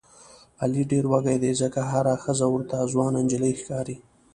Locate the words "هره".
1.91-2.13